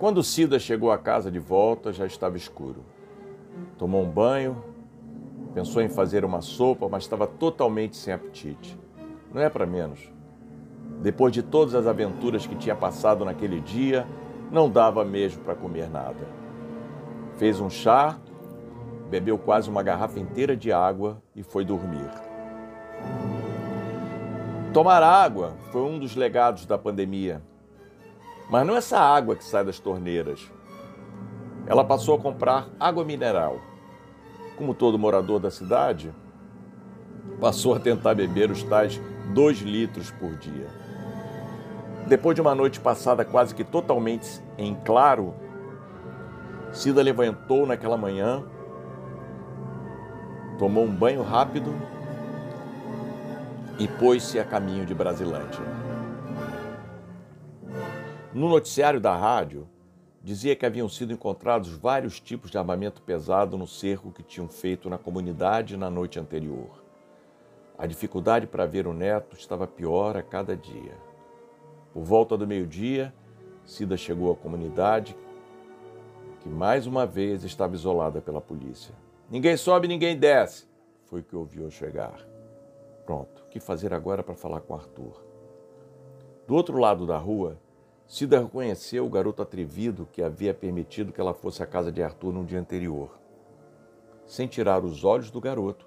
[0.00, 2.82] Quando Cida chegou à casa de volta, já estava escuro.
[3.76, 4.64] Tomou um banho,
[5.52, 8.80] pensou em fazer uma sopa, mas estava totalmente sem apetite.
[9.30, 10.10] Não é para menos.
[11.02, 14.06] Depois de todas as aventuras que tinha passado naquele dia,
[14.50, 16.26] não dava mesmo para comer nada.
[17.36, 18.18] Fez um chá,
[19.10, 22.08] bebeu quase uma garrafa inteira de água e foi dormir.
[24.72, 27.42] Tomar água foi um dos legados da pandemia.
[28.50, 30.50] Mas não essa água que sai das torneiras.
[31.66, 33.60] Ela passou a comprar água mineral.
[34.56, 36.12] Como todo morador da cidade,
[37.40, 39.00] passou a tentar beber os tais
[39.32, 40.66] dois litros por dia.
[42.08, 45.32] Depois de uma noite passada quase que totalmente em claro,
[46.72, 48.42] Cida levantou naquela manhã,
[50.58, 51.72] tomou um banho rápido
[53.78, 55.89] e pôs-se a caminho de Brasilândia.
[58.32, 59.68] No noticiário da rádio,
[60.22, 64.88] dizia que haviam sido encontrados vários tipos de armamento pesado no cerco que tinham feito
[64.88, 66.80] na comunidade na noite anterior.
[67.76, 70.96] A dificuldade para ver o neto estava pior a cada dia.
[71.92, 73.12] Por volta do meio-dia,
[73.64, 75.16] Cida chegou à comunidade,
[76.38, 78.94] que mais uma vez estava isolada pela polícia.
[79.28, 80.68] Ninguém sobe, ninguém desce,
[81.06, 82.24] foi o que ouviu chegar.
[83.04, 85.20] Pronto, o que fazer agora para falar com Arthur?
[86.46, 87.58] Do outro lado da rua,
[88.10, 92.32] Cida reconheceu o garoto atrevido que havia permitido que ela fosse à casa de Arthur
[92.32, 93.16] no dia anterior.
[94.26, 95.86] Sem tirar os olhos do garoto,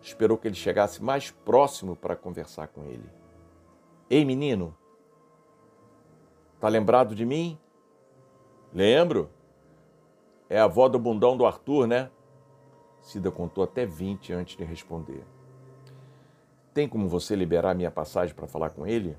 [0.00, 3.10] esperou que ele chegasse mais próximo para conversar com ele.
[4.08, 4.76] Ei, menino,
[6.60, 7.58] Tá lembrado de mim?
[8.72, 9.28] Lembro.
[10.48, 12.12] É a avó do bundão do Arthur, né?
[13.02, 15.24] Cida contou até 20 antes de responder.
[16.72, 19.18] Tem como você liberar minha passagem para falar com ele?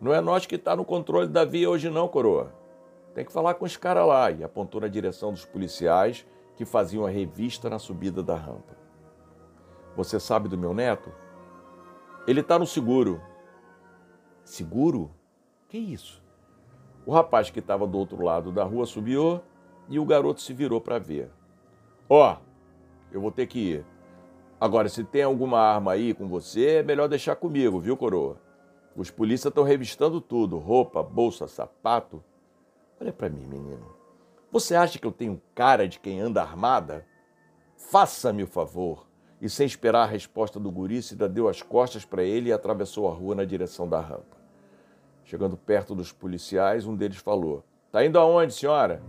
[0.00, 2.52] Não é nós que está no controle da via hoje não, coroa.
[3.14, 4.30] Tem que falar com os caras lá.
[4.30, 6.24] E apontou na direção dos policiais
[6.56, 8.76] que faziam a revista na subida da rampa.
[9.96, 11.12] Você sabe do meu neto?
[12.26, 13.20] Ele está no seguro.
[14.44, 15.10] Seguro?
[15.68, 16.22] Que isso?
[17.04, 19.40] O rapaz que estava do outro lado da rua subiu
[19.88, 21.30] e o garoto se virou para ver.
[22.08, 22.36] Ó, oh,
[23.10, 23.86] eu vou ter que ir.
[24.60, 28.47] Agora, se tem alguma arma aí com você, é melhor deixar comigo, viu, coroa?
[28.98, 32.22] Os polícias estão revistando tudo: roupa, bolsa, sapato.
[33.00, 33.94] Olha para mim, menino.
[34.50, 37.06] Você acha que eu tenho cara de quem anda armada?
[37.76, 39.06] Faça-me o favor.
[39.40, 43.08] E sem esperar a resposta do guri, Cida deu as costas para ele e atravessou
[43.08, 44.36] a rua na direção da rampa.
[45.22, 49.00] Chegando perto dos policiais, um deles falou: Tá indo aonde, senhora?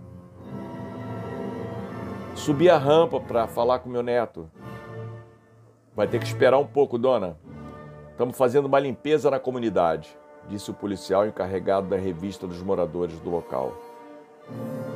[2.35, 4.51] Subi a rampa para falar com meu neto.
[5.95, 7.39] Vai ter que esperar um pouco, dona.
[8.19, 10.09] Estamos fazendo uma limpeza na comunidade,
[10.49, 13.73] disse o policial encarregado da revista dos moradores do local.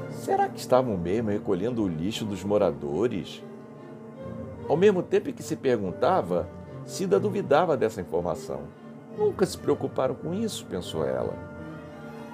[0.10, 3.42] Será que estavam mesmo recolhendo o lixo dos moradores?
[4.68, 6.50] Ao mesmo tempo que se perguntava,
[6.86, 8.64] Cida duvidava dessa informação.
[9.18, 11.34] Nunca se preocuparam com isso, pensou ela.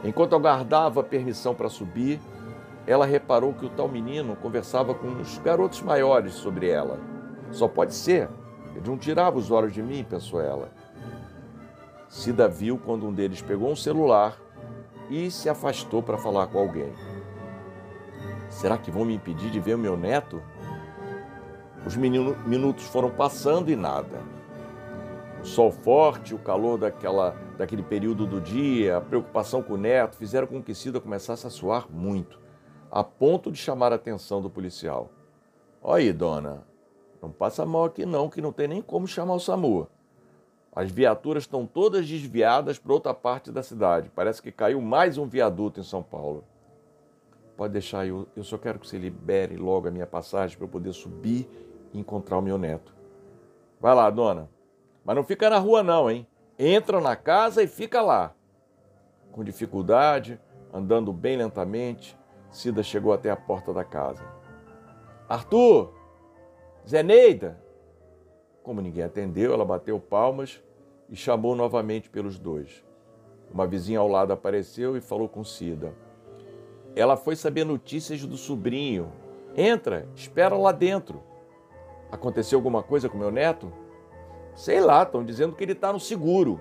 [0.03, 2.19] Enquanto aguardava permissão para subir,
[2.87, 6.97] ela reparou que o tal menino conversava com os garotos maiores sobre ela.
[7.51, 8.27] Só pode ser.
[8.75, 10.78] Ele não tirava os olhos de mim, pensou ela.
[12.09, 14.37] Cida viu quando um deles pegou um celular
[15.09, 16.91] e se afastou para falar com alguém.
[18.49, 20.41] Será que vão me impedir de ver o meu neto?
[21.85, 24.19] Os minutos foram passando e nada
[25.41, 30.17] o sol forte, o calor daquela, daquele período do dia, a preocupação com o neto
[30.17, 32.39] fizeram com que Cida começasse a suar muito,
[32.91, 35.09] a ponto de chamar a atenção do policial.
[35.81, 36.63] Olha aí, dona,
[37.21, 39.87] não passa mal aqui não, que não tem nem como chamar o SAMU.
[40.75, 44.11] As viaturas estão todas desviadas para outra parte da cidade.
[44.13, 46.43] Parece que caiu mais um viaduto em São Paulo.
[47.57, 50.69] Pode deixar, eu, eu só quero que você libere logo a minha passagem para eu
[50.69, 51.49] poder subir
[51.91, 52.95] e encontrar o meu neto.
[53.81, 54.49] Vai lá, dona.
[55.03, 56.27] Mas não fica na rua, não, hein?
[56.57, 58.33] Entra na casa e fica lá.
[59.31, 60.39] Com dificuldade,
[60.71, 62.17] andando bem lentamente,
[62.51, 64.23] Cida chegou até a porta da casa.
[65.27, 65.93] Arthur!
[66.87, 67.61] Zeneida!
[68.63, 70.61] Como ninguém atendeu, ela bateu palmas
[71.09, 72.83] e chamou novamente pelos dois.
[73.51, 75.93] Uma vizinha ao lado apareceu e falou com Cida.
[76.95, 79.11] Ela foi saber notícias do sobrinho.
[79.55, 81.23] Entra, espera lá dentro.
[82.11, 83.71] Aconteceu alguma coisa com meu neto?
[84.55, 86.59] Sei lá, estão dizendo que ele está no seguro.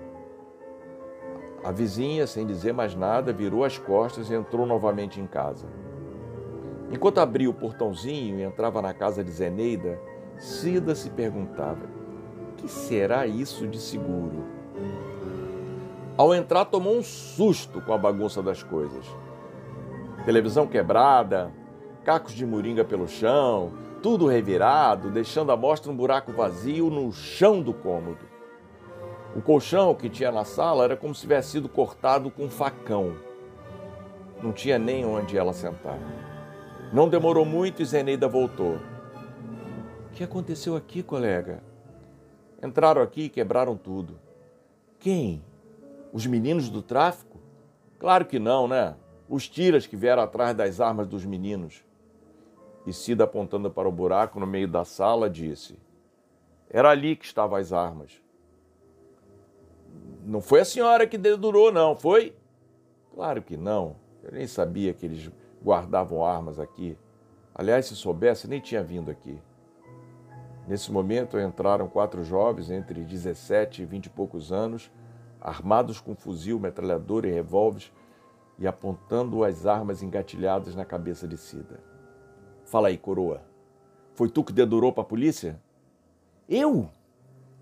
[1.63, 5.67] A vizinha, sem dizer mais nada, virou as costas e entrou novamente em casa.
[6.91, 9.99] Enquanto abria o portãozinho e entrava na casa de Zeneida,
[10.39, 11.85] Cida se perguntava:
[12.57, 14.45] que será isso de seguro?
[16.17, 19.05] Ao entrar, tomou um susto com a bagunça das coisas.
[20.25, 21.51] Televisão quebrada,
[22.03, 23.71] cacos de moringa pelo chão,
[24.01, 28.27] tudo revirado, deixando a mostra um buraco vazio no chão do cômodo.
[29.35, 33.15] O colchão que tinha na sala era como se tivesse sido cortado com um facão.
[34.41, 35.99] Não tinha nem onde ela sentar.
[36.91, 38.79] Não demorou muito e Zeneida voltou.
[40.19, 41.63] Que aconteceu aqui, colega?
[42.61, 44.19] Entraram aqui e quebraram tudo.
[44.99, 45.41] Quem?
[46.11, 47.39] Os meninos do tráfico?
[47.97, 48.97] Claro que não, né?
[49.29, 51.85] Os tiras que vieram atrás das armas dos meninos.
[52.85, 55.79] E Cida, apontando para o buraco no meio da sala, disse:
[56.69, 58.21] Era ali que estavam as armas.
[60.25, 62.35] Não foi a senhora que dedurou, não, foi?
[63.15, 63.95] Claro que não.
[64.21, 65.31] Eu nem sabia que eles
[65.63, 66.97] guardavam armas aqui.
[67.55, 69.39] Aliás, se soubesse, nem tinha vindo aqui.
[70.69, 74.91] Nesse momento entraram quatro jovens entre 17 e 20 e poucos anos,
[75.41, 77.91] armados com fuzil, metralhadora e revólveres
[78.59, 81.79] e apontando as armas engatilhadas na cabeça de Cida.
[82.65, 83.41] Fala aí, coroa.
[84.13, 85.59] Foi tu que dedurou para a polícia?
[86.47, 86.87] Eu?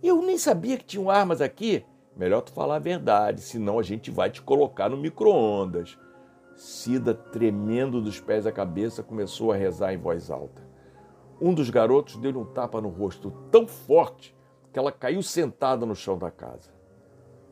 [0.03, 1.85] Eu nem sabia que tinham armas aqui.
[2.13, 5.97] Melhor tu falar a verdade, senão a gente vai te colocar no micro-ondas.
[6.57, 10.66] Cida, tremendo dos pés à cabeça, começou a rezar em voz alta.
[11.39, 14.35] Um dos garotos deu-lhe um tapa no rosto tão forte
[14.73, 16.71] que ela caiu sentada no chão da casa.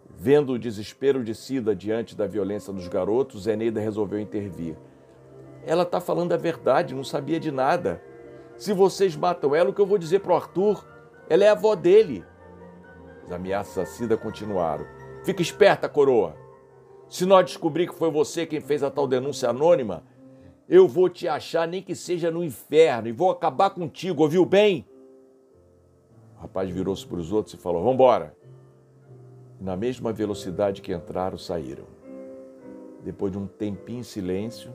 [0.10, 4.76] Vendo o desespero de Cida diante da violência dos garotos, Eneida resolveu intervir.
[5.66, 8.02] Ela está falando a verdade, não sabia de nada.
[8.58, 10.86] Se vocês matam ela, o que eu vou dizer para o Arthur?
[11.30, 12.24] Ela é avó dele.
[13.24, 14.86] As ameaças a Cida continuaram.
[15.24, 16.36] Fica esperta, coroa.
[17.10, 20.04] Se nós descobrir que foi você quem fez a tal denúncia anônima,
[20.67, 24.85] eu vou te achar nem que seja no inferno e vou acabar contigo, ouviu bem?
[26.38, 28.35] O rapaz virou-se para os outros e falou: Vambora.
[29.59, 31.85] Na mesma velocidade que entraram, saíram.
[33.03, 34.73] Depois de um tempinho em silêncio,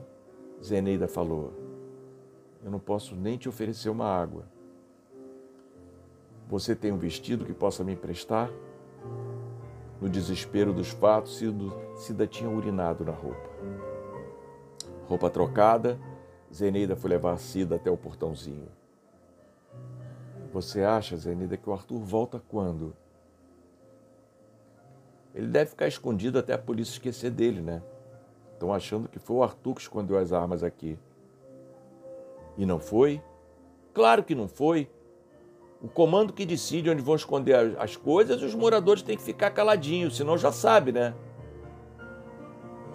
[0.63, 1.53] Zeneida falou:
[2.63, 4.45] Eu não posso nem te oferecer uma água.
[6.47, 8.49] Você tem um vestido que possa me emprestar?
[10.01, 11.41] No desespero dos fatos,
[11.95, 13.49] Cida tinha urinado na roupa.
[15.11, 15.99] Roupa trocada,
[16.53, 18.69] Zeneida foi levar Cida até o portãozinho.
[20.53, 22.95] Você acha, Zeneida, que o Arthur volta quando?
[25.35, 27.83] Ele deve ficar escondido até a polícia esquecer dele, né?
[28.53, 30.97] Estão achando que foi o Arthur que escondeu as armas aqui.
[32.57, 33.21] E não foi?
[33.93, 34.89] Claro que não foi.
[35.81, 40.15] O comando que decide onde vão esconder as coisas, os moradores têm que ficar caladinhos,
[40.15, 41.13] senão já sabe, né?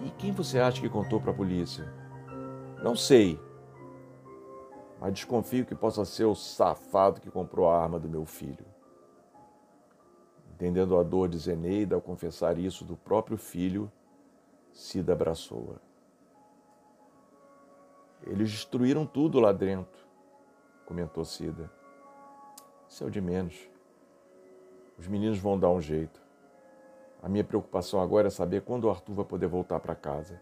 [0.03, 2.06] E quem você acha que contou para a polícia?
[2.81, 3.39] Não sei.
[4.99, 8.65] Mas desconfio que possa ser o safado que comprou a arma do meu filho.
[10.53, 13.91] Entendendo a dor de Zeneida ao confessar isso do próprio filho,
[14.71, 15.77] Cida abraçou-a.
[18.25, 20.05] Eles destruíram tudo lá dentro,
[20.85, 21.71] comentou Cida.
[22.87, 23.69] Isso é o de menos.
[24.97, 26.19] Os meninos vão dar um jeito.
[27.21, 30.41] A minha preocupação agora é saber quando o Arthur vai poder voltar para casa.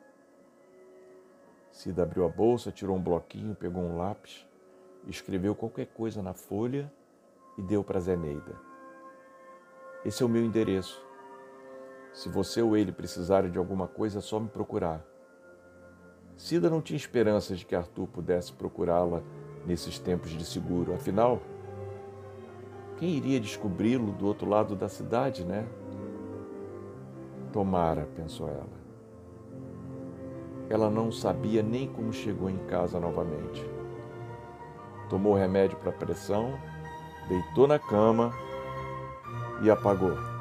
[1.76, 4.48] Cida abriu a bolsa, tirou um bloquinho, pegou um lápis,
[5.08, 6.90] escreveu qualquer coisa na folha
[7.58, 8.56] e deu para Zeneida.
[10.06, 11.06] Esse é o meu endereço.
[12.14, 15.06] Se você ou ele precisarem de alguma coisa, é só me procurar.
[16.38, 19.22] Cida não tinha esperanças de que Arthur pudesse procurá-la
[19.66, 20.94] nesses tempos de seguro.
[20.94, 21.42] Afinal,
[22.96, 25.68] quem iria descobri-lo do outro lado da cidade, né?
[27.52, 28.85] Tomara, pensou ela.
[30.70, 33.64] Ela não sabia nem como chegou em casa novamente.
[35.10, 36.58] Tomou remédio para pressão,
[37.28, 38.34] deitou na cama
[39.62, 40.35] e apagou.